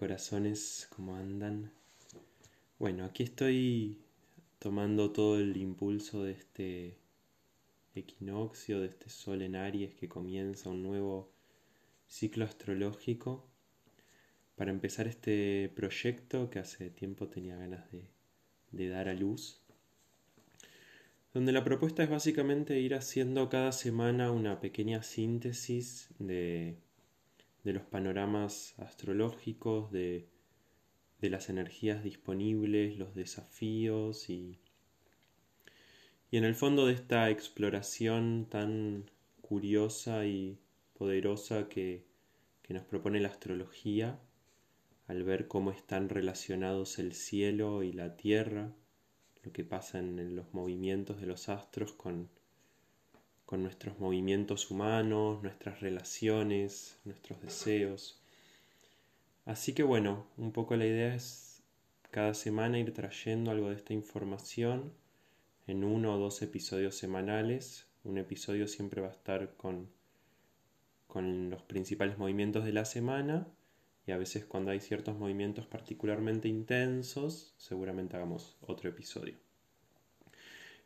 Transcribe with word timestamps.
corazones, 0.00 0.88
¿cómo 0.96 1.14
andan? 1.14 1.70
Bueno, 2.78 3.04
aquí 3.04 3.22
estoy 3.22 3.98
tomando 4.58 5.12
todo 5.12 5.38
el 5.38 5.54
impulso 5.58 6.24
de 6.24 6.32
este 6.32 6.96
equinoccio, 7.94 8.80
de 8.80 8.86
este 8.86 9.10
sol 9.10 9.42
en 9.42 9.56
Aries 9.56 9.92
que 9.92 10.08
comienza 10.08 10.70
un 10.70 10.82
nuevo 10.82 11.30
ciclo 12.08 12.46
astrológico 12.46 13.46
para 14.56 14.70
empezar 14.70 15.06
este 15.06 15.70
proyecto 15.76 16.48
que 16.48 16.60
hace 16.60 16.88
tiempo 16.88 17.28
tenía 17.28 17.58
ganas 17.58 17.84
de, 18.70 18.88
dar 18.88 19.06
a 19.06 19.12
luz, 19.12 19.60
donde 21.34 21.52
la 21.52 21.62
propuesta 21.62 22.02
es 22.02 22.08
básicamente 22.08 22.80
ir 22.80 22.94
haciendo 22.94 23.50
cada 23.50 23.72
semana 23.72 24.32
una 24.32 24.60
pequeña 24.60 25.02
síntesis 25.02 26.08
de 26.18 26.78
de 27.64 27.72
los 27.72 27.82
panoramas 27.82 28.74
astrológicos, 28.78 29.90
de, 29.90 30.28
las 31.20 31.50
energías 31.50 32.02
disponibles, 32.02 32.96
los 32.98 33.14
desafíos 33.14 34.30
y, 34.30 34.58
y 36.30 36.38
en 36.38 36.44
el 36.44 36.54
fondo 36.54 36.86
de 36.86 36.94
esta 36.94 37.28
exploración 37.28 38.46
tan 38.48 39.10
curiosa 39.42 40.24
y 40.24 40.58
poderosa 40.94 41.68
que, 41.68 42.06
que 42.62 42.72
nos 42.72 42.84
propone 42.84 43.20
la 43.20 43.28
astrología 43.28 44.18
al 45.08 45.24
ver 45.24 45.48
cómo 45.48 45.72
están 45.72 46.08
relacionados 46.08 46.98
el 46.98 47.12
cielo 47.12 47.82
y 47.82 47.92
la 47.92 48.16
tierra, 48.16 48.72
lo 49.42 49.52
que 49.52 49.64
pasa 49.64 49.98
en 49.98 50.36
los 50.36 50.54
movimientos 50.54 51.20
de 51.20 51.26
los 51.26 51.48
astros 51.48 51.92
con, 51.92 52.30
con 53.50 53.64
nuestros 53.64 53.98
movimientos 53.98 54.70
humanos, 54.70 55.42
nuestras 55.42 55.80
relaciones, 55.80 57.00
nuestros 57.04 57.42
deseos. 57.42 58.22
Así 59.44 59.74
que 59.74 59.82
bueno, 59.82 60.28
un 60.36 60.52
poco 60.52 60.76
la 60.76 60.86
idea 60.86 61.16
es 61.16 61.60
cada 62.12 62.34
semana 62.34 62.78
ir 62.78 62.94
trayendo 62.94 63.50
algo 63.50 63.70
de 63.70 63.74
esta 63.74 63.92
información 63.92 64.92
en 65.66 65.82
uno 65.82 66.14
o 66.14 66.18
dos 66.18 66.42
episodios 66.42 66.94
semanales. 66.94 67.88
Un 68.04 68.18
episodio 68.18 68.68
siempre 68.68 69.00
va 69.00 69.08
a 69.08 69.14
estar 69.14 69.56
con, 69.56 69.90
con 71.08 71.50
los 71.50 71.62
principales 71.62 72.18
movimientos 72.18 72.64
de 72.64 72.72
la 72.72 72.84
semana 72.84 73.48
y 74.06 74.12
a 74.12 74.16
veces 74.16 74.44
cuando 74.44 74.70
hay 74.70 74.78
ciertos 74.78 75.18
movimientos 75.18 75.66
particularmente 75.66 76.46
intensos, 76.46 77.52
seguramente 77.58 78.14
hagamos 78.14 78.56
otro 78.60 78.88
episodio. 78.88 79.34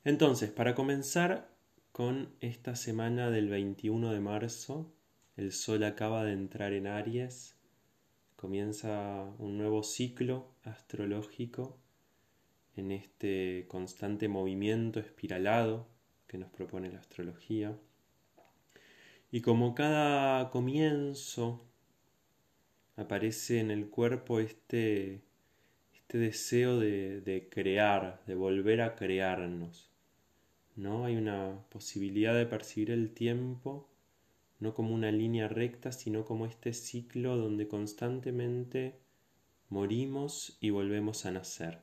Entonces, 0.03 0.51
para 0.51 0.75
comenzar, 0.75 1.54
con 1.95 2.35
esta 2.41 2.75
semana 2.75 3.31
del 3.31 3.49
21 3.49 4.11
de 4.11 4.19
marzo. 4.19 4.93
El 5.37 5.53
sol 5.53 5.85
acaba 5.85 6.25
de 6.25 6.33
entrar 6.33 6.73
en 6.73 6.89
Aries. 6.89 7.57
Comienza 8.35 9.33
un 9.39 9.59
nuevo 9.59 9.85
ciclo 9.85 10.57
astrológico 10.65 11.79
en 12.75 12.91
este 12.91 13.67
constante 13.69 14.27
movimiento 14.27 14.99
espiralado 14.99 15.87
que 16.27 16.37
nos 16.37 16.51
propone 16.51 16.91
la 16.91 16.99
astrología. 16.99 17.79
Y 19.31 19.41
como 19.43 19.77
cada 19.77 20.51
comienzo 20.51 21.65
aparece 22.97 23.61
en 23.61 23.71
el 23.71 23.89
cuerpo 23.89 24.41
este, 24.41 25.23
este 25.93 26.19
deseo 26.19 26.81
de, 26.81 27.21
de 27.21 27.49
crear, 27.49 28.21
de 28.27 28.35
volver 28.35 28.81
a 28.81 28.97
crearnos 28.97 29.94
¿no? 30.77 31.05
Hay 31.05 31.17
una 31.17 31.65
posibilidad 31.71 32.35
de 32.35 32.47
percibir 32.47 32.91
el 32.91 33.13
tiempo 33.13 33.89
no 34.65 34.75
como 34.75 34.95
una 34.95 35.11
línea 35.11 35.49
recta, 35.49 35.93
sino 35.93 36.25
como 36.25 36.47
este 36.47 36.73
ciclo 36.73 37.37
donde 37.37 37.69
constantemente 37.69 38.99
morimos 39.69 40.57
y 40.61 40.71
volvemos 40.71 41.27
a 41.27 41.33
nacer. 41.33 41.81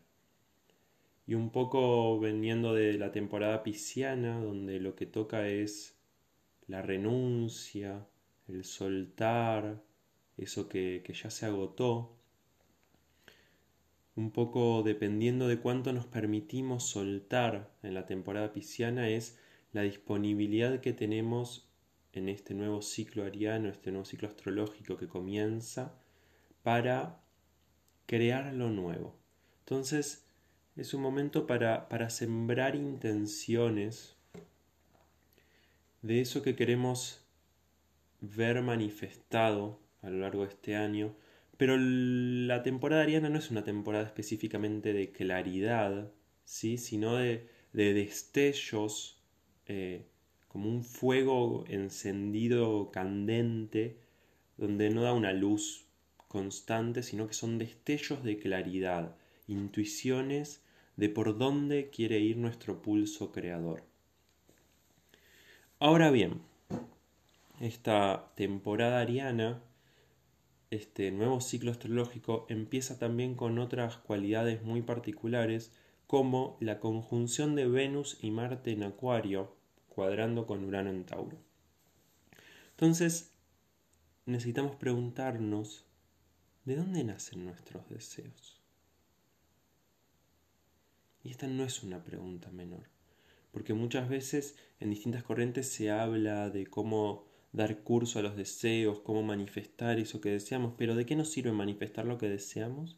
Y 1.28 1.36
un 1.36 1.52
poco 1.52 2.20
veniendo 2.20 2.74
de 2.74 2.94
la 2.94 3.12
temporada 3.12 3.64
pisciana, 3.64 4.40
donde 4.40 4.80
lo 4.80 4.96
que 4.96 5.06
toca 5.06 5.48
es 5.48 5.96
la 6.68 6.82
renuncia, 6.82 8.08
el 8.48 8.64
soltar, 8.64 9.84
eso 10.38 10.68
que, 10.68 11.04
que 11.06 11.14
ya 11.14 11.30
se 11.30 11.46
agotó, 11.46 12.18
un 14.16 14.32
poco 14.32 14.84
dependiendo 14.84 15.48
de 15.48 15.60
cuánto 15.60 15.94
nos 15.94 16.06
permitimos 16.06 16.88
soltar 16.88 17.72
en 17.84 17.94
la 17.94 18.06
temporada 18.06 18.52
pisciana 18.52 19.10
es 19.10 19.40
la 19.72 19.84
disponibilidad 19.84 20.82
que 20.82 20.94
tenemos 20.94 21.70
en 22.14 22.28
este 22.28 22.54
nuevo 22.54 22.82
ciclo 22.82 23.24
ariano, 23.24 23.70
este 23.70 23.92
nuevo 23.92 24.06
ciclo 24.06 24.28
astrológico 24.28 24.98
que 24.98 25.08
comienza 25.08 25.96
para 26.64 27.22
crear 28.06 28.54
lo 28.54 28.70
nuevo. 28.70 29.16
Entonces 29.60 30.26
es 30.76 30.94
un 30.94 31.02
momento 31.02 31.48
para, 31.48 31.88
para 31.88 32.10
sembrar 32.10 32.76
intenciones 32.76 34.18
de 36.02 36.20
eso 36.20 36.42
que 36.42 36.56
queremos 36.56 37.26
ver 38.20 38.62
manifestado 38.62 39.80
a 40.02 40.10
lo 40.10 40.18
largo 40.20 40.44
de 40.44 40.50
este 40.50 40.76
año, 40.76 41.16
pero 41.62 41.78
la 41.78 42.64
temporada 42.64 43.04
ariana 43.04 43.30
no 43.30 43.38
es 43.38 43.52
una 43.52 43.64
temporada 43.64 44.04
específicamente 44.04 44.94
de 44.94 45.12
claridad, 45.12 46.12
¿sí? 46.44 46.80
sino 46.80 47.18
de, 47.18 47.48
destellos, 47.72 49.22
eh, 49.68 50.08
como 50.48 50.68
un 50.68 50.84
fuego 50.84 51.64
encendido 51.68 52.90
candente, 52.90 54.00
donde 54.58 54.90
no 54.90 55.04
da 55.04 55.14
una 55.14 55.34
luz 55.34 55.86
constante, 56.28 57.04
sino 57.04 57.28
que 57.28 57.36
son 57.36 57.60
destellos 57.60 58.24
de 58.24 58.40
claridad, 58.40 59.16
intuiciones 59.48 60.64
de 60.96 61.10
por 61.10 61.38
dónde 61.38 61.92
quiere 61.92 62.18
ir 62.22 62.38
nuestro 62.38 62.82
pulso 62.82 63.32
creador. 63.32 63.84
Ahora 65.78 66.10
bien, 66.10 66.42
esta 67.60 68.32
temporada 68.34 69.00
ariana 69.00 69.62
este 70.72 71.12
nuevo 71.12 71.42
ciclo 71.42 71.70
astrológico 71.70 72.46
empieza 72.50 72.98
también 72.98 73.36
con 73.36 73.59
otras 73.59 73.98
cualidades 73.98 74.64
muy 74.64 74.82
particulares 74.82 75.74
como 76.08 76.58
la 76.62 76.80
conjunción 76.80 77.56
de 77.56 77.68
Venus 77.68 78.18
y 78.22 78.32
Marte 78.32 78.72
en 78.72 78.84
Acuario 78.84 79.54
cuadrando 79.90 80.48
con 80.48 80.64
Urano 80.64 80.90
en 80.90 81.06
Tauro. 81.06 81.38
Entonces, 82.72 83.34
necesitamos 84.26 84.78
preguntarnos, 84.78 85.86
¿de 86.64 86.78
dónde 86.78 87.03
nacen 87.03 87.46
nuestros 87.46 87.90
deseos? 87.90 88.62
Y 91.22 91.32
esta 91.32 91.48
no 91.48 91.66
es 91.66 91.84
una 91.84 92.02
pregunta 92.02 92.50
menor, 92.50 92.88
porque 93.52 93.74
muchas 93.74 94.08
veces 94.08 94.56
en 94.80 94.90
distintas 94.90 95.24
corrientes 95.24 95.68
se 95.68 95.92
habla 95.92 96.50
de 96.50 96.66
cómo 96.66 97.31
dar 97.52 97.80
curso 97.84 98.20
a 98.20 98.22
los 98.22 98.36
deseos, 98.36 99.00
cómo 99.00 99.24
manifestar 99.24 100.00
eso 100.00 100.22
que 100.22 100.30
deseamos, 100.30 100.74
pero 100.78 100.96
¿de 100.96 101.06
qué 101.06 101.16
nos 101.16 101.30
sirve 101.30 101.52
manifestar 101.52 102.06
lo 102.06 102.18
que 102.18 102.30
deseamos 102.30 102.98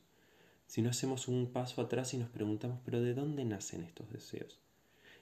si 0.67 0.81
no 0.81 0.89
hacemos 0.89 1.27
un 1.27 1.51
paso 1.51 1.81
atrás 1.81 2.13
y 2.13 2.17
nos 2.17 2.29
preguntamos, 2.29 2.79
pero 2.85 3.01
¿de 3.01 3.13
dónde 3.13 3.45
nacen 3.45 3.83
estos 3.83 4.11
deseos? 4.11 4.59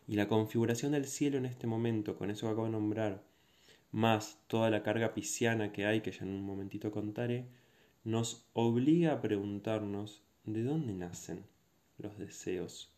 Y 0.07 0.15
la 0.15 0.27
configuración 0.27 0.93
del 0.93 1.05
cielo 1.05 1.37
en 1.37 1.45
este 1.45 1.67
momento, 1.67 2.17
con 2.17 2.31
eso 2.31 2.47
que 2.47 2.51
acabo 2.51 2.65
de 2.65 2.71
nombrar, 2.71 3.23
más 3.91 4.39
toda 4.47 4.69
la 4.69 4.83
carga 4.83 5.13
pisciana 5.13 5.71
que 5.71 5.85
hay, 5.85 6.01
que 6.01 6.11
ya 6.11 6.23
en 6.23 6.29
un 6.29 6.43
momentito 6.43 6.91
contaré, 6.91 7.47
nos 8.03 8.45
obliga 8.53 9.13
a 9.13 9.21
preguntarnos 9.21 10.23
de 10.45 10.63
dónde 10.63 10.93
nacen 10.93 11.43
los 11.97 12.17
deseos 12.17 12.91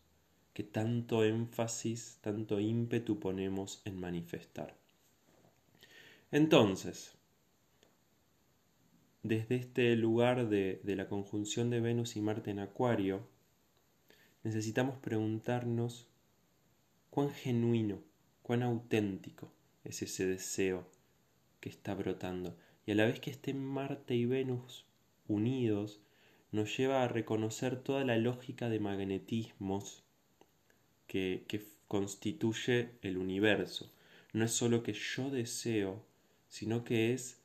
que 0.54 0.62
tanto 0.62 1.24
énfasis, 1.24 2.18
tanto 2.20 2.60
ímpetu 2.60 3.18
ponemos 3.18 3.82
en 3.84 3.98
manifestar. 3.98 4.83
Entonces, 6.30 7.14
desde 9.24 9.56
este 9.56 9.96
lugar 9.96 10.50
de, 10.50 10.80
la 10.84 11.08
conjunción 11.08 11.70
de 11.70 11.80
Venus 11.80 12.14
y 12.14 12.20
Marte 12.20 12.50
en 12.50 12.58
Acuario, 12.58 13.26
necesitamos 14.42 14.98
preguntarnos 14.98 16.06
cuán 17.08 17.30
genuino, 17.30 18.02
cuán 18.42 18.62
auténtico 18.62 19.50
es 19.82 20.02
ese 20.02 20.26
deseo 20.26 20.86
que 21.60 21.70
está 21.70 21.94
brotando. 21.94 22.54
Y 22.84 22.92
a 22.92 22.96
la 22.96 23.06
vez 23.06 23.18
que 23.18 23.30
estén 23.30 23.64
Marte 23.64 24.14
y 24.14 24.26
Venus 24.26 24.84
unidos, 25.26 26.00
nos 26.52 26.76
lleva 26.76 27.02
a 27.02 27.08
reconocer 27.08 27.82
toda 27.82 28.04
la 28.04 28.18
lógica 28.18 28.68
de 28.68 28.78
magnetismos 28.78 30.04
que, 31.06 31.46
que 31.48 31.66
constituye 31.88 32.90
el 33.00 33.16
universo. 33.16 33.90
No 34.34 34.44
es 34.44 34.52
solo 34.52 34.82
que 34.82 34.92
yo 34.92 35.30
deseo 35.30 36.04
sino 36.54 36.84
que 36.84 37.12
es 37.12 37.42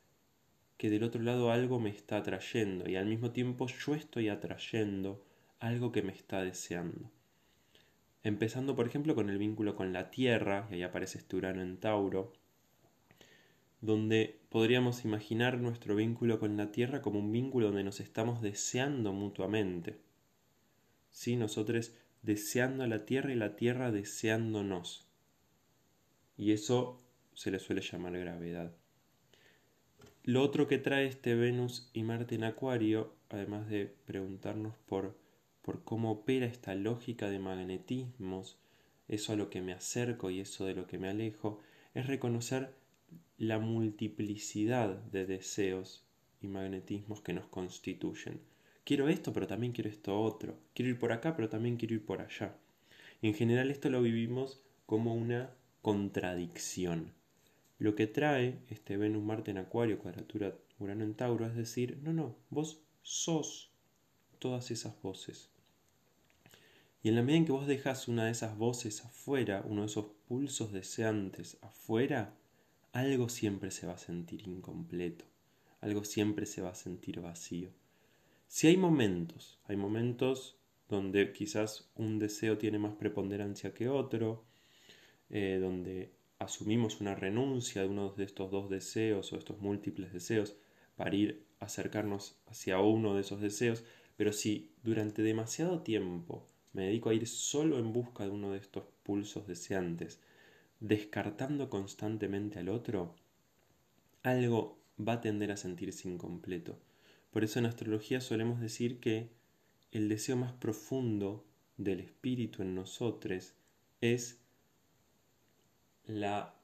que 0.77 0.91
del 0.91 1.03
otro 1.03 1.23
lado 1.23 1.51
algo 1.51 1.79
me 1.79 1.89
está 1.89 2.17
atrayendo 2.17 2.88
y 2.88 2.95
al 2.95 3.07
mismo 3.07 3.31
tiempo 3.31 3.65
yo 3.65 3.95
estoy 3.95 4.29
atrayendo 4.29 5.25
algo 5.57 5.91
que 5.91 6.03
me 6.03 6.11
está 6.11 6.44
deseando. 6.44 7.09
Empezando 8.21 8.75
por 8.75 8.85
ejemplo 8.85 9.15
con 9.15 9.31
el 9.31 9.39
vínculo 9.39 9.75
con 9.75 9.94
la 9.94 10.11
Tierra, 10.11 10.67
y 10.69 10.75
ahí 10.75 10.83
aparece 10.83 11.17
este 11.17 11.35
Urano 11.35 11.63
en 11.63 11.79
Tauro, 11.79 12.33
donde 13.81 14.41
podríamos 14.50 15.03
imaginar 15.06 15.57
nuestro 15.57 15.95
vínculo 15.95 16.39
con 16.39 16.56
la 16.56 16.71
Tierra 16.71 17.01
como 17.01 17.17
un 17.17 17.31
vínculo 17.31 17.65
donde 17.69 17.83
nos 17.83 18.00
estamos 18.01 18.44
deseando 18.44 19.11
mutuamente. 19.11 19.97
¿Sí? 21.09 21.35
Nosotros 21.35 21.95
deseando 22.21 22.83
a 22.83 22.88
la 22.88 23.07
Tierra 23.07 23.31
y 23.31 23.35
la 23.35 23.56
Tierra 23.56 23.91
deseándonos. 23.91 25.07
Y 26.38 26.51
eso 26.51 27.01
se 27.33 27.50
le 27.50 27.57
suele 27.57 27.81
llamar 27.81 28.15
gravedad. 28.15 28.71
Lo 30.29 30.43
otro 30.43 30.67
que 30.67 30.77
trae 30.77 31.07
este 31.07 31.33
Venus 31.33 31.89
y 31.91 32.03
Marte 32.03 32.35
en 32.35 32.43
Acuario, 32.43 33.15
además 33.29 33.67
de 33.67 33.91
preguntarnos 34.05 34.75
por, 34.85 35.17
por 35.63 35.83
cómo 35.83 36.11
opera 36.11 36.45
esta 36.45 36.75
lógica 36.75 37.31
de 37.31 37.39
magnetismos, 37.39 38.59
eso 39.07 39.33
a 39.33 39.35
lo 39.35 39.49
que 39.49 39.63
me 39.63 39.73
acerco 39.73 40.29
y 40.29 40.39
eso 40.39 40.67
de 40.67 40.75
lo 40.75 40.85
que 40.85 40.99
me 40.99 41.09
alejo, 41.09 41.57
es 41.95 42.05
reconocer 42.05 42.75
la 43.39 43.57
multiplicidad 43.57 44.89
de 45.05 45.25
deseos 45.25 46.05
y 46.41 46.47
magnetismos 46.47 47.21
que 47.21 47.33
nos 47.33 47.47
constituyen. 47.47 48.39
Quiero 48.83 49.09
esto, 49.09 49.33
pero 49.33 49.47
también 49.47 49.73
quiero 49.73 49.89
esto 49.89 50.21
otro. 50.21 50.59
Quiero 50.75 50.91
ir 50.91 50.99
por 50.99 51.11
acá, 51.11 51.35
pero 51.35 51.49
también 51.49 51.75
quiero 51.75 51.95
ir 51.95 52.05
por 52.05 52.21
allá. 52.21 52.55
en 53.23 53.33
general 53.33 53.71
esto 53.71 53.89
lo 53.89 53.99
vivimos 54.03 54.61
como 54.85 55.15
una 55.15 55.49
contradicción. 55.81 57.19
Lo 57.79 57.95
que 57.95 58.07
trae 58.07 58.59
este 58.69 58.97
Venus 58.97 59.23
Marte 59.23 59.51
en 59.51 59.57
Acuario, 59.57 59.99
cuadratura 59.99 60.53
Urano 60.79 61.03
en 61.05 61.15
Tauro, 61.15 61.45
es 61.45 61.55
decir, 61.55 61.97
no, 62.03 62.13
no, 62.13 62.35
vos 62.49 62.83
sos 63.01 63.71
todas 64.37 64.69
esas 64.69 65.01
voces. 65.01 65.49
Y 67.01 67.09
en 67.09 67.15
la 67.15 67.21
medida 67.21 67.37
en 67.37 67.45
que 67.45 67.53
vos 67.53 67.67
dejas 67.67 68.09
una 68.09 68.25
de 68.25 68.31
esas 68.31 68.57
voces 68.57 69.05
afuera, 69.05 69.63
uno 69.65 69.81
de 69.81 69.87
esos 69.87 70.07
pulsos 70.27 70.73
deseantes 70.73 71.57
afuera, 71.61 72.35
algo 72.91 73.29
siempre 73.29 73.71
se 73.71 73.87
va 73.87 73.93
a 73.93 73.97
sentir 73.97 74.45
incompleto, 74.45 75.23
algo 75.79 76.03
siempre 76.03 76.45
se 76.45 76.61
va 76.61 76.71
a 76.71 76.75
sentir 76.75 77.21
vacío. 77.21 77.71
Si 78.47 78.67
hay 78.67 78.75
momentos, 78.75 79.57
hay 79.65 79.77
momentos 79.77 80.57
donde 80.89 81.31
quizás 81.31 81.89
un 81.95 82.19
deseo 82.19 82.57
tiene 82.57 82.79
más 82.79 82.95
preponderancia 82.95 83.73
que 83.73 83.87
otro, 83.87 84.43
eh, 85.29 85.59
donde 85.61 86.19
asumimos 86.39 87.01
una 87.01 87.15
renuncia 87.15 87.81
de 87.81 87.89
uno 87.89 88.12
de 88.12 88.24
estos 88.24 88.50
dos 88.50 88.69
deseos 88.69 89.31
o 89.31 89.38
estos 89.38 89.59
múltiples 89.59 90.13
deseos 90.13 90.56
para 90.95 91.15
ir 91.15 91.45
a 91.59 91.65
acercarnos 91.65 92.38
hacia 92.47 92.80
uno 92.80 93.13
de 93.13 93.21
esos 93.21 93.41
deseos, 93.41 93.83
pero 94.15 94.31
si 94.31 94.71
durante 94.81 95.21
demasiado 95.21 95.81
tiempo 95.81 96.47
me 96.74 96.83
dedico 96.83 97.09
a 97.09 97.13
ir 97.13 97.27
solo 97.27 97.77
en 97.77 97.91
busca 97.91 98.24
de 98.24 98.30
uno 98.30 98.51
de 98.51 98.57
estos 98.57 98.86
pulsos 99.03 99.47
deseantes, 99.47 100.21
descartando 100.80 101.69
constantemente 101.69 102.59
al 102.59 102.69
otro, 102.69 103.15
algo 104.24 104.80
va 105.00 105.13
a 105.13 105.21
tender 105.21 105.51
a 105.51 105.57
sentirse 105.57 106.07
incompleto. 106.07 106.80
Por 107.31 107.44
eso 107.44 107.59
en 107.59 107.65
astrología 107.65 108.21
solemos 108.21 108.59
decir 108.59 109.00
que 109.00 109.30
el 109.92 110.07
deseo 110.07 110.38
más 110.38 110.53
profundo 110.53 111.45
del 111.77 112.00
espíritu 112.00 112.62
en 112.62 112.75
nosotros 112.75 113.53
es 114.01 114.38
la 116.09 116.56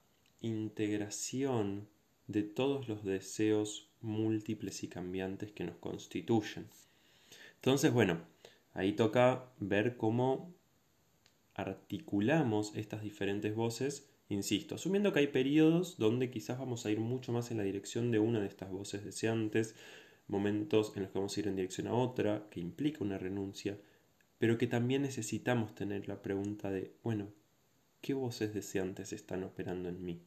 integración 0.42 1.88
de 2.25 2.42
todos 2.42 2.89
los 2.89 3.03
deseos 3.03 3.92
múltiples 4.01 4.83
y 4.83 4.88
cambiantes 4.88 5.51
que 5.51 5.63
nos 5.63 5.77
constituyen. 5.77 6.65
Entonces, 7.56 7.94
bueno, 7.94 8.21
ahí 8.74 8.94
toca 8.94 9.51
ver 9.59 9.97
cómo 9.97 10.51
articulamos 11.53 12.75
estas 12.75 13.03
diferentes 13.03 13.56
voces, 13.56 14.09
insisto, 14.30 14.75
asumiendo 14.75 15.13
que 15.13 15.19
hay 15.19 15.27
periodos 15.27 16.00
donde 16.00 16.31
quizás 16.31 16.57
vamos 16.57 16.88
a 16.88 16.92
ir 16.92 17.00
mucho 17.00 17.31
más 17.31 17.51
en 17.51 17.57
la 17.57 17.63
dirección 17.63 18.09
de 18.09 18.18
una 18.18 18.39
de 18.39 18.47
estas 18.47 18.71
voces 18.71 19.06
deseantes, 19.06 19.75
momentos 20.27 20.92
en 20.95 21.03
los 21.03 21.12
que 21.12 21.19
vamos 21.19 21.38
a 21.38 21.39
ir 21.39 21.47
en 21.47 21.56
dirección 21.56 21.86
a 21.86 21.94
otra, 21.94 22.47
que 22.50 22.59
implica 22.59 23.03
una 23.03 23.19
renuncia, 23.19 23.77
pero 24.39 24.57
que 24.57 24.65
también 24.65 25.03
necesitamos 25.03 25.75
tener 25.75 26.07
la 26.07 26.24
pregunta 26.24 26.71
de, 26.71 26.95
bueno, 27.03 27.27
¿qué 28.06 28.13
voces 28.13 28.54
deseantes 28.54 29.13
están 29.13 29.44
operando 29.44 29.90
en 29.90 30.06
mí? 30.06 30.22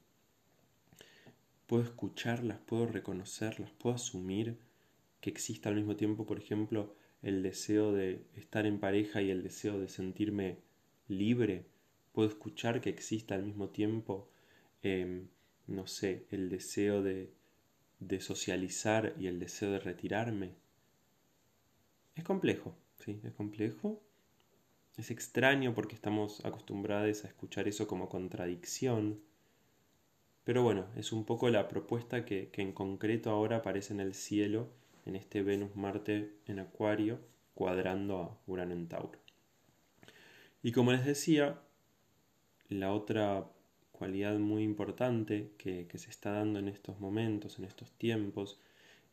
¿Puedo 1.68 1.84
escucharlas? 1.84 2.58
¿Puedo 2.58 2.86
reconocerlas? 2.86 3.70
¿Puedo 3.70 3.94
asumir 3.94 4.58
que 5.20 5.30
exista 5.30 5.68
al 5.68 5.76
mismo 5.76 5.94
tiempo, 5.94 6.26
por 6.26 6.40
ejemplo, 6.40 6.96
el 7.22 7.40
deseo 7.40 7.92
de 7.92 8.26
estar 8.34 8.66
en 8.66 8.80
pareja 8.80 9.22
y 9.22 9.30
el 9.30 9.44
deseo 9.44 9.78
de 9.78 9.88
sentirme 9.88 10.58
libre, 11.06 11.66
puedo 12.10 12.28
escuchar 12.28 12.80
que 12.80 12.90
exista 12.90 13.36
al 13.36 13.44
mismo 13.44 13.68
tiempo, 13.68 14.28
em, 14.82 15.28
no 15.68 15.86
sé, 15.86 16.26
el 16.32 16.48
deseo 16.48 17.00
de, 17.00 17.32
de 18.00 18.20
socializar 18.20 19.14
y 19.20 19.28
el 19.28 19.38
deseo 19.38 19.70
de 19.70 19.78
retirarme. 19.78 20.56
Es 22.16 22.24
complejo, 22.24 22.76
sí, 22.98 23.20
es 23.22 23.34
complejo. 23.34 24.02
Es 24.98 25.12
extraño 25.12 25.74
porque 25.74 25.94
estamos 25.94 26.44
acostumbrados 26.44 27.24
a 27.24 27.28
escuchar 27.28 27.68
eso 27.68 27.86
como 27.86 28.08
contradicción. 28.08 29.20
Pero 30.42 30.64
bueno, 30.64 30.86
es 30.96 31.12
un 31.12 31.24
poco 31.24 31.50
la 31.50 31.68
propuesta 31.68 32.24
que, 32.24 32.48
que 32.50 32.62
en 32.62 32.72
concreto 32.72 33.30
ahora 33.30 33.58
aparece 33.58 33.94
en 33.94 34.00
el 34.00 34.12
cielo, 34.12 34.68
en 35.06 35.14
este 35.14 35.44
Venus-Marte 35.44 36.34
en 36.46 36.58
Acuario, 36.58 37.20
cuadrando 37.54 38.18
a 38.18 38.38
Urano 38.50 38.72
en 38.72 38.88
Tauro. 38.88 39.20
Y 40.64 40.72
como 40.72 40.90
les 40.90 41.04
decía, 41.04 41.60
la 42.68 42.92
otra 42.92 43.48
cualidad 43.92 44.36
muy 44.40 44.64
importante 44.64 45.52
que, 45.58 45.86
que, 45.86 45.98
se 45.98 46.10
está 46.10 46.32
dando 46.32 46.58
en 46.58 46.66
estos 46.66 46.98
momentos, 46.98 47.60
en 47.60 47.66
estos 47.66 47.92
tiempos, 47.92 48.60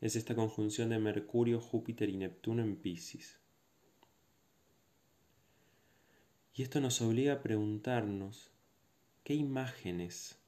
es 0.02 0.16
esta 0.16 0.34
conjunción 0.34 0.90
de 0.90 0.98
Mercurio, 0.98 1.62
Júpiter 1.62 2.10
y 2.10 2.18
Neptuno 2.18 2.64
en 2.64 2.76
Pisces. 2.76 3.45
Y 6.56 6.64
esto 6.64 6.80
nos 6.80 7.02
obliga 7.02 7.34
a 7.34 7.42
preguntarnos 7.42 8.50
qué 9.24 9.34
imágenes 9.34 10.40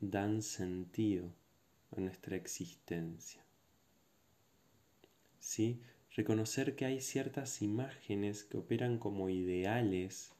dan 0.00 0.42
sentido 0.42 1.32
a 1.96 2.00
nuestra 2.00 2.36
existencia. 2.36 3.42
¿Sí? 5.40 5.80
Reconocer 6.14 6.76
que 6.76 6.84
hay 6.84 7.00
ciertas 7.00 7.62
imágenes 7.62 8.44
que 8.44 8.58
operan 8.58 8.98
como 8.98 9.28
ideales 9.28 10.36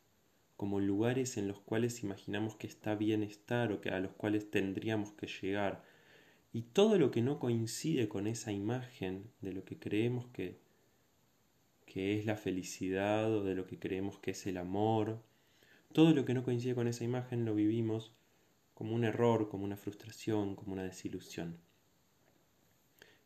como 0.57 0.81
lugares 0.81 1.37
en 1.37 1.49
los 1.49 1.61
cuales 1.61 2.03
imaginamos 2.03 2.57
que 2.57 2.67
está 2.67 2.95
bien 2.95 3.23
estar 3.23 3.73
o 3.73 3.81
que 3.81 3.91
a 3.91 4.01
los 4.01 4.13
cuales 4.13 4.51
tendríamos 4.51 5.13
que 5.13 5.27
llegar. 5.27 5.85
Y 6.53 6.63
todo 6.63 6.99
lo 6.99 7.11
que 7.11 7.21
no 7.21 7.39
coincide 7.39 8.09
con 8.09 8.27
esa 8.27 8.53
imagen 8.53 9.31
de 9.43 9.53
lo 9.53 9.65
que 9.65 9.79
creemos 9.79 10.27
que, 10.29 10.59
que 11.97 12.19
es 12.19 12.27
la 12.27 12.37
felicidad 12.37 13.33
o 13.33 13.43
de 13.43 13.55
lo 13.55 13.67
que 13.67 13.79
creemos 13.79 14.19
que 14.19 14.33
es 14.33 14.47
el 14.47 14.59
amor, 14.59 15.23
todo 15.95 16.13
lo 16.13 16.27
que 16.27 16.35
no 16.35 16.45
coincide 16.45 16.75
con 16.75 16.89
esa 16.89 17.05
imagen 17.05 17.47
lo 17.47 17.55
vivimos 17.55 18.13
como 18.75 18.95
un 18.95 19.05
error, 19.05 19.49
como 19.49 19.65
una 19.65 19.79
frustración, 19.79 20.57
como 20.57 20.75
una 20.75 20.83
desilusión. 20.83 21.57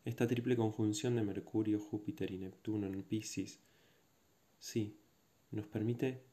Esta 0.05 0.25
triple 0.25 0.55
conjunción 0.55 1.17
de 1.17 1.21
Mercurio, 1.21 1.81
Júpiter 1.81 2.31
y 2.31 2.37
Neptuno 2.37 2.87
en 2.87 3.03
Pisces, 3.03 3.59
sí, 4.57 4.95
nos 5.51 5.67
permite 5.67 6.23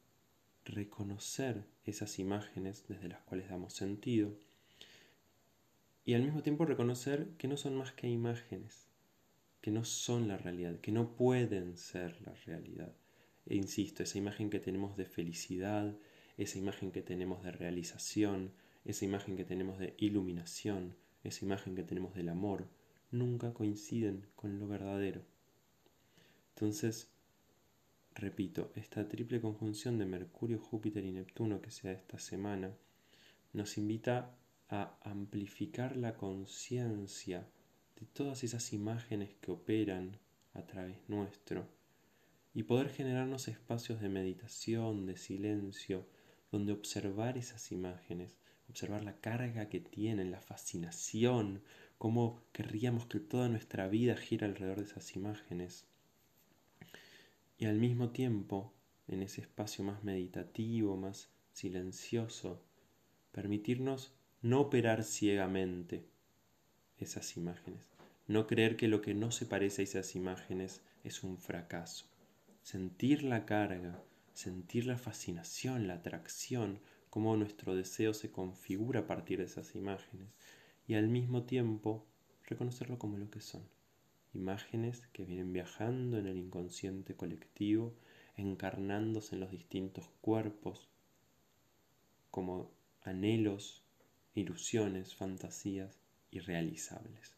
reconocer 0.64 1.64
esas 1.86 2.20
imágenes 2.20 2.84
desde 2.86 3.08
las 3.08 3.20
cuales 3.22 3.48
damos 3.48 3.72
sentido 3.72 4.32
y 6.04 6.14
al 6.14 6.22
mismo 6.22 6.44
tiempo 6.44 6.66
reconocer 6.66 7.30
que 7.36 7.48
no 7.48 7.56
son 7.56 7.74
más 7.74 7.90
que 7.90 8.08
imágenes, 8.08 8.87
que 9.68 9.74
no 9.74 9.84
son 9.84 10.28
la 10.28 10.38
realidad, 10.38 10.80
que 10.80 10.92
no 10.92 11.14
pueden 11.14 11.76
ser 11.76 12.22
la 12.22 12.32
realidad. 12.46 12.90
E 13.44 13.54
insisto, 13.54 14.02
esa 14.02 14.16
imagen 14.16 14.48
que 14.48 14.60
tenemos 14.60 14.96
de 14.96 15.04
felicidad, 15.04 15.94
esa 16.38 16.56
imagen 16.56 16.90
que 16.90 17.02
tenemos 17.02 17.42
de 17.44 17.52
realización, 17.52 18.50
esa 18.86 19.04
imagen 19.04 19.36
que 19.36 19.44
tenemos 19.44 19.78
de 19.78 19.92
iluminación, 19.98 20.96
esa 21.22 21.44
imagen 21.44 21.74
que 21.74 21.82
tenemos 21.82 22.14
del 22.14 22.30
amor, 22.30 22.66
nunca 23.10 23.52
coinciden 23.52 24.24
con 24.36 24.58
lo 24.58 24.68
verdadero. 24.68 25.20
Entonces, 26.54 27.10
Repito, 28.14 28.72
esta 28.74 29.06
triple 29.06 29.42
conjunción 29.42 29.98
de 29.98 30.06
Mercurio, 30.06 30.58
Júpiter 30.58 31.04
y 31.04 31.12
Neptuno 31.12 31.60
que 31.60 31.70
sea 31.70 31.92
esta 31.92 32.18
semana 32.18 32.72
nos 33.52 33.76
invita 33.76 34.34
a 34.70 34.96
amplificar 35.02 35.94
la 35.94 36.16
conciencia 36.16 37.46
de 37.98 38.06
todas 38.06 38.44
esas 38.44 38.72
imágenes 38.72 39.34
que 39.40 39.50
operan 39.50 40.18
a 40.54 40.62
través 40.62 40.96
nuestro 41.08 41.66
y 42.54 42.62
poder 42.64 42.90
generarnos 42.90 43.48
espacios 43.48 44.00
de 44.00 44.08
meditación, 44.08 45.06
de 45.06 45.16
silencio, 45.16 46.06
donde 46.50 46.72
observar 46.72 47.36
esas 47.36 47.72
imágenes, 47.72 48.36
observar 48.68 49.04
la 49.04 49.20
carga 49.20 49.68
que 49.68 49.80
tienen, 49.80 50.30
la 50.30 50.40
fascinación, 50.40 51.62
cómo 51.98 52.42
querríamos 52.52 53.06
que 53.06 53.20
toda 53.20 53.48
nuestra 53.48 53.88
vida 53.88 54.16
gira 54.16 54.46
alrededor 54.46 54.78
de 54.78 54.84
esas 54.84 55.14
imágenes. 55.14 55.86
Y 57.58 57.66
al 57.66 57.78
mismo 57.78 58.10
tiempo, 58.10 58.72
en 59.08 59.22
ese 59.22 59.40
espacio 59.40 59.84
más 59.84 60.04
meditativo, 60.04 60.96
más 60.96 61.28
silencioso, 61.52 62.62
permitirnos 63.32 64.12
no 64.42 64.60
operar 64.60 65.02
ciegamente, 65.02 66.06
esas 67.04 67.36
imágenes. 67.36 67.80
No 68.26 68.46
creer 68.46 68.76
que 68.76 68.88
lo 68.88 69.00
que 69.00 69.14
no 69.14 69.30
se 69.30 69.46
parece 69.46 69.82
a 69.82 69.84
esas 69.84 70.14
imágenes 70.14 70.82
es 71.04 71.22
un 71.22 71.38
fracaso. 71.38 72.04
Sentir 72.62 73.22
la 73.22 73.46
carga, 73.46 74.02
sentir 74.34 74.86
la 74.86 74.98
fascinación, 74.98 75.88
la 75.88 75.94
atracción, 75.94 76.80
cómo 77.10 77.36
nuestro 77.36 77.74
deseo 77.74 78.12
se 78.12 78.30
configura 78.30 79.00
a 79.00 79.06
partir 79.06 79.38
de 79.38 79.44
esas 79.44 79.74
imágenes 79.74 80.28
y 80.86 80.94
al 80.94 81.08
mismo 81.08 81.44
tiempo 81.44 82.04
reconocerlo 82.46 82.98
como 82.98 83.16
lo 83.16 83.30
que 83.30 83.40
son. 83.40 83.62
Imágenes 84.34 85.06
que 85.12 85.24
vienen 85.24 85.52
viajando 85.52 86.18
en 86.18 86.26
el 86.26 86.36
inconsciente 86.36 87.14
colectivo, 87.14 87.94
encarnándose 88.36 89.34
en 89.34 89.40
los 89.40 89.50
distintos 89.50 90.08
cuerpos 90.20 90.88
como 92.30 92.70
anhelos, 93.02 93.82
ilusiones, 94.34 95.14
fantasías 95.14 95.98
irrealizables. 96.30 97.36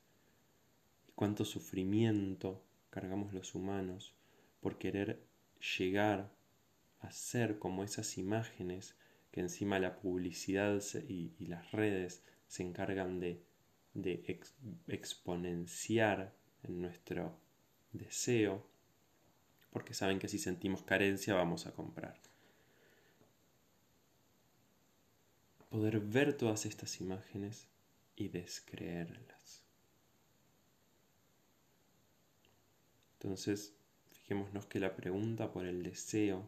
Y 1.09 1.13
cuánto 1.13 1.45
sufrimiento 1.45 2.63
cargamos 2.91 3.33
los 3.33 3.55
humanos 3.55 4.15
por 4.61 4.79
querer 4.79 5.23
llegar 5.79 6.31
a 7.01 7.11
ser 7.11 7.59
como 7.59 7.85
esas 7.85 8.19
imágenes 8.19 8.95
que 9.31 9.41
encima 9.41 9.79
la 9.79 9.97
publicidad 9.97 10.83
y, 11.09 11.33
las 11.47 11.71
redes 11.73 12.23
se 12.49 12.63
encargan 12.63 13.21
de, 13.21 13.43
exponenciar 14.89 16.35
en 16.63 16.81
nuestro 16.81 17.39
deseo, 17.93 18.67
porque 19.71 19.95
saben 19.95 20.19
que 20.19 20.29
si 20.29 20.39
sentimos 20.39 20.83
carencia 20.83 21.35
vamos 21.35 21.67
a 21.67 21.73
comprar. 21.73 22.19
Poder 25.69 26.01
ver 26.01 26.37
todas 26.37 26.67
estas 26.67 27.01
imágenes 27.01 27.70
y 28.21 28.29
descreerlas. 28.29 29.63
Entonces, 33.15 33.75
fijémonos 34.13 34.67
que 34.67 34.79
la 34.79 34.95
pregunta 34.95 35.51
por 35.51 35.65
el 35.65 35.83
deseo 35.83 36.47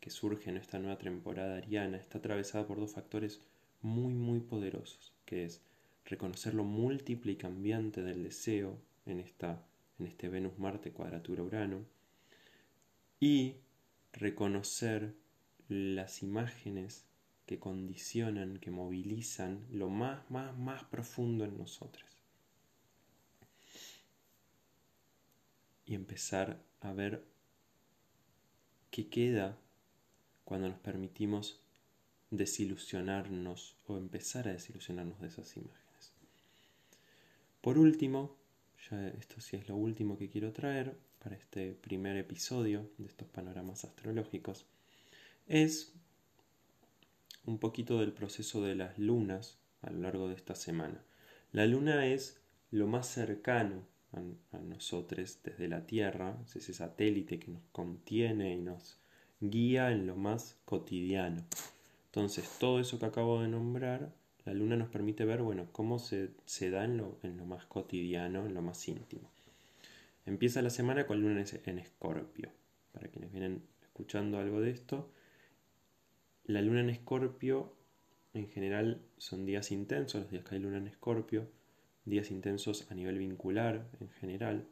que 0.00 0.08
surge 0.08 0.48
en 0.48 0.56
esta 0.56 0.78
nueva 0.78 0.98
temporada 0.98 1.58
ariana 1.58 1.98
está 1.98 2.16
atravesada 2.16 2.66
por 2.66 2.80
dos 2.80 2.92
factores 2.92 3.42
muy 3.82 4.14
muy 4.14 4.40
poderosos, 4.40 5.12
que 5.26 5.44
es 5.44 5.60
reconocer 6.06 6.54
lo 6.54 6.64
múltiple 6.64 7.32
y 7.32 7.36
cambiante 7.36 8.02
del 8.02 8.22
deseo 8.22 8.78
en, 9.04 9.20
esta, 9.20 9.62
en 9.98 10.06
este 10.06 10.30
Venus-Marte 10.30 10.92
cuadratura 10.92 11.42
Urano 11.42 11.84
y 13.20 13.56
reconocer 14.14 15.12
las 15.68 16.22
imágenes 16.22 17.04
que 17.52 17.58
condicionan, 17.58 18.56
que 18.56 18.70
movilizan 18.70 19.66
lo 19.70 19.90
más, 19.90 20.30
más, 20.30 20.56
más 20.56 20.84
profundo 20.84 21.44
en 21.44 21.58
nosotros. 21.58 22.10
Y 25.84 25.94
empezar 25.94 26.62
a 26.80 26.94
ver 26.94 27.22
qué 28.90 29.10
queda 29.10 29.58
cuando 30.46 30.70
nos 30.70 30.78
permitimos 30.78 31.60
desilusionarnos 32.30 33.76
o 33.86 33.98
empezar 33.98 34.48
a 34.48 34.52
desilusionarnos 34.52 35.20
de 35.20 35.28
esas 35.28 35.54
imágenes. 35.54 36.12
Por 37.60 37.76
último, 37.76 38.34
ya 38.90 39.08
esto 39.08 39.42
sí 39.42 39.56
es 39.56 39.68
lo 39.68 39.76
último 39.76 40.16
que 40.16 40.30
quiero 40.30 40.54
traer 40.54 40.96
para 41.18 41.36
este 41.36 41.74
primer 41.74 42.16
episodio 42.16 42.90
de 42.96 43.08
estos 43.08 43.28
panoramas 43.28 43.84
astrológicos, 43.84 44.64
es 45.46 45.92
un 47.44 47.58
poquito 47.58 47.98
del 48.00 48.12
proceso 48.12 48.62
de 48.62 48.74
las 48.74 48.98
lunas 48.98 49.58
a 49.82 49.90
lo 49.90 50.00
largo 50.00 50.28
de 50.28 50.34
esta 50.34 50.54
semana. 50.54 51.02
La 51.52 51.66
luna 51.66 52.06
es 52.06 52.40
lo 52.70 52.86
más 52.86 53.06
cercano 53.06 53.84
a, 54.12 54.58
nosotros 54.58 55.40
desde 55.42 55.68
la 55.68 55.86
Tierra, 55.86 56.38
es 56.44 56.56
ese 56.56 56.74
satélite 56.74 57.38
que 57.38 57.50
nos 57.50 57.62
contiene 57.72 58.54
y 58.54 58.60
nos 58.60 58.98
guía 59.40 59.90
en 59.90 60.06
lo 60.06 60.16
más 60.16 60.56
cotidiano. 60.64 61.44
Entonces, 62.06 62.48
todo 62.58 62.78
eso 62.78 62.98
que 62.98 63.06
acabo 63.06 63.40
de 63.40 63.48
nombrar, 63.48 64.12
la 64.44 64.54
luna 64.54 64.76
nos 64.76 64.88
permite 64.88 65.24
ver, 65.24 65.42
bueno, 65.42 65.66
cómo 65.72 65.98
se, 65.98 66.30
da 66.70 66.84
en 66.84 66.98
lo, 66.98 67.18
en 67.22 67.36
lo, 67.36 67.46
más 67.46 67.64
cotidiano, 67.66 68.44
en 68.44 68.54
lo 68.54 68.62
más 68.62 68.86
íntimo. 68.88 69.30
Empieza 70.26 70.62
la 70.62 70.70
semana 70.70 71.06
con 71.06 71.20
luna 71.20 71.44
en 71.66 71.78
escorpio. 71.78 72.50
Para 72.92 73.08
quienes 73.08 73.32
vienen 73.32 73.62
escuchando 73.82 74.38
algo 74.38 74.60
de 74.60 74.70
esto, 74.70 75.10
la 76.44 76.60
luna 76.60 76.80
en 76.80 76.90
escorpio 76.90 77.72
en 78.34 78.48
general 78.48 79.02
son 79.18 79.44
días 79.44 79.70
intensos, 79.70 80.22
los 80.22 80.30
días 80.30 80.44
que 80.44 80.54
hay 80.54 80.60
luna 80.60 80.78
en 80.78 80.88
escorpio, 80.88 81.48
días 82.04 82.30
intensos 82.30 82.90
a 82.90 82.94
nivel 82.94 83.18
vincular 83.18 83.88
en 84.00 84.08
general. 84.10 84.66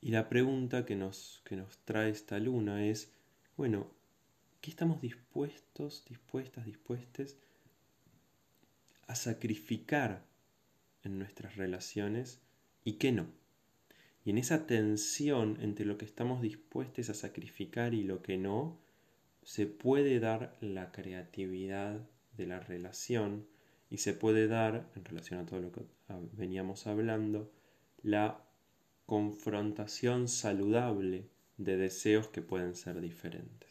Y 0.00 0.10
la 0.10 0.28
pregunta 0.28 0.86
que 0.86 0.96
nos, 0.96 1.42
que 1.44 1.56
nos 1.56 1.78
trae 1.78 2.10
esta 2.10 2.38
luna 2.38 2.86
es, 2.86 3.12
bueno, 3.56 3.90
¿qué 4.60 4.70
estamos 4.70 5.00
dispuestos, 5.00 6.04
dispuestas, 6.08 6.64
dispuestes 6.64 7.36
a 9.06 9.14
sacrificar 9.14 10.24
en 11.02 11.18
nuestras 11.18 11.56
relaciones 11.56 12.40
y 12.84 12.94
qué 12.94 13.12
no? 13.12 13.26
Y 14.24 14.30
en 14.30 14.38
esa 14.38 14.66
tensión 14.66 15.58
entre 15.60 15.86
lo 15.86 15.96
que 15.96 16.04
estamos 16.04 16.42
dispuestos 16.42 17.08
a 17.08 17.14
sacrificar 17.14 17.94
y 17.94 18.04
lo 18.04 18.22
que 18.22 18.36
no, 18.36 18.78
se 19.50 19.66
puede 19.66 20.20
dar 20.20 20.56
la 20.60 20.92
creatividad 20.92 22.08
de 22.36 22.46
la 22.46 22.60
relación 22.60 23.48
y 23.90 23.96
se 23.96 24.14
puede 24.14 24.46
dar, 24.46 24.88
en 24.94 25.04
relación 25.04 25.40
a 25.40 25.46
todo 25.46 25.58
lo 25.58 25.72
que 25.72 25.82
veníamos 26.34 26.86
hablando, 26.86 27.50
la 28.00 28.46
confrontación 29.06 30.28
saludable 30.28 31.26
de 31.56 31.76
deseos 31.76 32.28
que 32.28 32.42
pueden 32.42 32.76
ser 32.76 33.00
diferentes. 33.00 33.68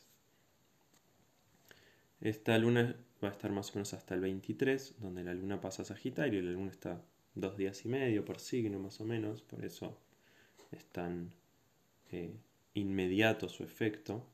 Esta 2.19 2.57
luna 2.57 2.97
va 3.23 3.29
a 3.29 3.31
estar 3.31 3.53
más 3.53 3.69
o 3.69 3.75
menos 3.75 3.93
hasta 3.93 4.15
el 4.15 4.19
23, 4.19 4.95
donde 4.99 5.23
la 5.23 5.33
luna 5.33 5.61
pasa 5.61 5.83
a 5.83 5.85
Sagitario 5.85 6.41
y 6.41 6.43
la 6.43 6.51
luna 6.51 6.71
está 6.71 7.01
dos 7.35 7.55
días 7.55 7.85
y 7.85 7.87
medio 7.87 8.25
por 8.25 8.41
signo 8.41 8.79
más 8.79 8.99
o 8.99 9.05
menos, 9.05 9.43
por 9.43 9.63
eso 9.63 9.97
es 10.71 10.83
tan 10.87 11.33
eh, 12.11 12.35
inmediato 12.73 13.47
su 13.47 13.63
efecto. 13.63 14.27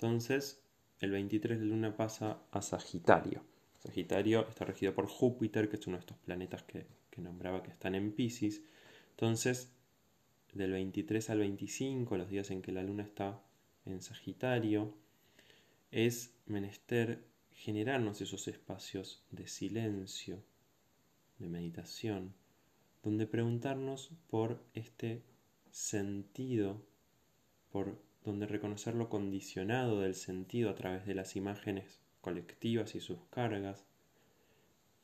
Entonces, 0.00 0.62
el 1.00 1.10
23 1.10 1.58
la 1.58 1.64
luna 1.64 1.96
pasa 1.96 2.38
a 2.52 2.62
Sagitario. 2.62 3.42
Sagitario 3.82 4.46
está 4.48 4.64
regido 4.64 4.94
por 4.94 5.08
Júpiter, 5.08 5.68
que 5.68 5.74
es 5.74 5.86
uno 5.88 5.96
de 5.96 6.02
estos 6.02 6.18
planetas 6.18 6.62
que, 6.62 6.86
que 7.10 7.20
nombraba 7.20 7.64
que 7.64 7.72
están 7.72 7.96
en 7.96 8.12
Pisces. 8.12 8.62
Entonces, 9.10 9.72
del 10.52 10.70
23 10.70 11.30
al 11.30 11.40
25, 11.40 12.16
los 12.16 12.28
días 12.28 12.52
en 12.52 12.62
que 12.62 12.70
la 12.70 12.84
luna 12.84 13.02
está 13.02 13.42
en 13.86 14.00
Sagitario, 14.00 14.94
es 15.90 16.32
menester 16.46 17.24
generarnos 17.50 18.20
esos 18.20 18.46
espacios 18.46 19.24
de 19.32 19.48
silencio, 19.48 20.44
de 21.40 21.48
meditación, 21.48 22.34
donde 23.02 23.26
preguntarnos 23.26 24.12
por 24.30 24.62
este 24.74 25.24
sentido, 25.72 26.80
por 27.72 28.00
donde 28.28 28.46
reconocer 28.46 28.94
lo 28.94 29.08
condicionado 29.08 30.00
del 30.00 30.14
sentido 30.14 30.70
a 30.70 30.74
través 30.74 31.06
de 31.06 31.14
las 31.14 31.34
imágenes 31.34 32.00
colectivas 32.20 32.94
y 32.94 33.00
sus 33.00 33.18
cargas, 33.30 33.86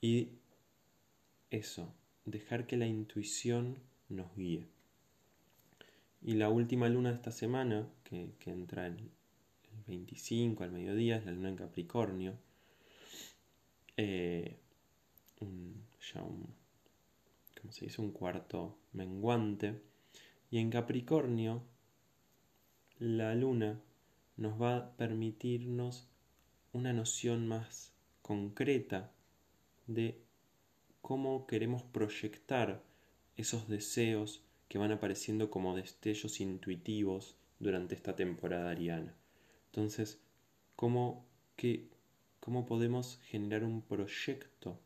y 0.00 0.28
eso, 1.50 1.95
dejar 2.26 2.66
que 2.66 2.76
la 2.76 2.87
intuición 2.87 3.78
nos 4.11 4.35
guíe. 4.37 4.66
Y 6.23 6.35
la 6.35 6.50
última 6.50 6.88
luna 6.88 7.11
de 7.11 7.16
esta 7.16 7.33
semana, 7.33 7.88
que, 8.04 8.35
entra 8.47 8.87
el, 8.87 8.99
el 8.99 9.85
25 9.87 10.62
al 10.62 10.73
mediodía, 10.73 11.16
es 11.16 11.25
la 11.25 11.33
luna 11.33 11.49
en 11.49 11.57
Capricornio. 11.57 12.35
Eh, 13.97 14.59
ya 16.12 16.23
un, 16.23 16.54
¿cómo 17.59 17.73
se 17.73 17.87
dice? 17.87 18.02
Un 18.02 18.12
cuarto 18.12 18.76
menguante. 18.93 19.81
Y 20.50 20.59
en 20.59 20.71
Capricornio, 20.71 21.62
la 22.98 23.34
luna 23.34 23.80
nos 24.36 24.60
va 24.60 24.76
a 24.76 24.96
permitirnos 24.96 26.08
una 26.72 26.92
noción 26.92 27.46
más 27.48 27.92
concreta 28.22 29.12
de 29.86 30.20
cómo 31.02 31.46
queremos 31.46 31.82
proyectar 31.82 32.82
esos 33.36 33.68
deseos 33.68 34.42
que 34.68 34.78
van 34.78 34.92
apareciendo 34.92 35.50
como 35.50 35.76
destellos 35.76 36.40
intuitivos 36.40 37.36
durante 37.58 37.94
esta 37.94 38.16
temporada 38.16 38.70
ariana. 38.70 39.14
Entonces, 39.66 40.20
¿cómo, 40.76 41.26
cómo 42.40 42.64
podemos 42.66 43.20
generar 43.24 43.64
un 43.64 43.82
proyecto, 43.82 44.78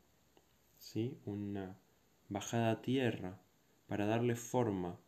¿sí? 0.78 1.18
una 1.24 1.78
bajada 2.28 2.70
a 2.70 2.82
tierra 2.82 3.38
para 3.86 4.06
darle 4.06 4.34
forma 4.34 4.98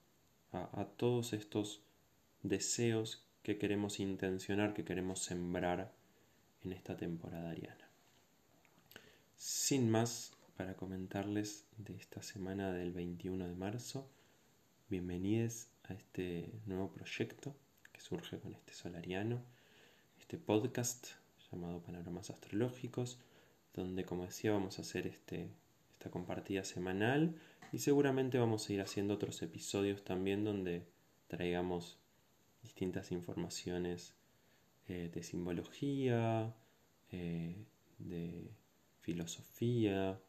a, 0.53 0.81
a 0.81 0.85
todos 0.85 1.33
estos 1.33 1.83
deseos 2.43 3.27
que 3.43 3.59
queremos 3.59 4.01
intencionar, 4.01 4.75
que 4.75 4.85
queremos 4.85 5.21
sembrar 5.21 5.93
en 6.63 6.73
esta 6.73 6.97
temporada 6.97 7.51
ariana? 7.51 7.89
Sin 9.37 9.91
más, 9.91 10.33
para 10.57 10.75
comentarles 10.75 11.65
de 11.79 11.97
esta 11.97 12.23
semana 12.23 12.71
del 12.73 12.93
21 12.93 13.49
de 13.49 13.55
marzo. 13.55 14.07
Bienvenidos 14.91 15.69
a 15.85 15.95
este 15.95 16.53
nuevo 16.67 16.93
proyecto 16.93 17.57
que 17.93 18.01
surge 18.01 18.39
con 18.39 18.55
este 18.55 18.75
solariano, 18.75 19.43
este 20.19 20.37
podcast 20.37 21.09
llamado 21.51 21.81
Panoramas 21.81 22.29
Astrológicos, 22.29 23.19
donde 23.75 24.05
como 24.05 24.27
decía 24.27 24.53
vamos 24.53 24.79
a 24.79 24.83
hacer 24.83 25.07
este, 25.07 25.49
esta 25.93 26.11
compartida 26.11 26.65
semanal 26.65 27.35
y 27.73 27.79
seguramente 27.79 28.39
vamos 28.39 28.69
a 28.69 28.73
ir 28.73 28.81
haciendo 28.81 29.15
otros 29.15 29.41
episodios 29.43 30.05
también 30.05 30.45
donde 30.45 30.85
traigamos 31.29 32.00
distintas 32.63 33.13
informaciones 33.13 34.15
eh, 34.89 35.11
de 35.13 35.23
simbología, 35.23 36.55
eh, 37.11 37.65
de 37.99 38.51
filosofía, 39.01 40.21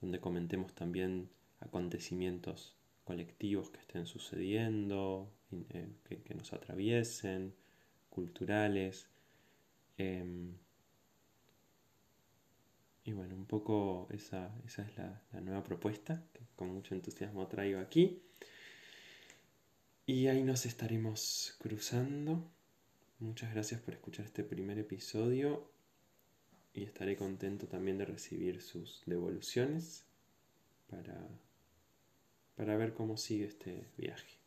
donde 0.00 0.20
comentemos 0.20 0.74
también 0.74 1.30
acontecimientos 1.60 2.76
colectivos 3.04 3.70
que 3.70 3.78
estén 3.78 4.06
sucediendo, 4.06 5.32
eh, 5.70 5.88
que, 6.24 6.34
nos 6.34 6.52
atraviesen, 6.52 7.54
culturales. 8.10 9.08
Em, 9.98 10.54
y 13.04 13.12
bueno, 13.12 13.34
un 13.34 13.46
poco 13.46 14.08
esa, 14.10 14.54
esa 14.64 14.82
es 14.82 14.96
la, 14.96 15.22
la, 15.32 15.40
nueva 15.40 15.62
propuesta 15.62 16.24
que 16.32 16.40
con 16.56 16.68
mucho 16.68 16.94
entusiasmo 16.94 17.46
traigo 17.48 17.80
aquí. 17.80 18.22
Y 20.12 20.28
ahí 20.28 20.42
nos 20.42 20.66
estaremos 20.66 21.54
cruzando. 21.58 22.44
Muchas 23.18 23.50
gracias 23.54 23.80
por 23.80 23.94
escuchar 23.94 24.26
este 24.26 24.44
primer 24.44 24.78
episodio 24.78 25.66
y 26.74 26.82
estaré 26.82 27.16
contento 27.16 27.66
también 27.66 27.96
de 27.96 28.04
recibir 28.04 28.60
sus 28.60 29.02
devoluciones 29.06 30.04
para, 30.90 31.16
para 32.56 32.76
ver 32.76 32.92
cómo 32.92 33.16
sigue 33.16 33.46
este 33.46 33.86
viaje. 33.96 34.41